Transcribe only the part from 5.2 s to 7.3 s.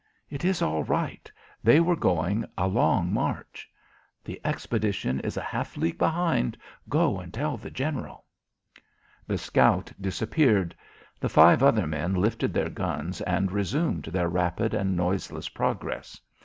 a half league behind. Go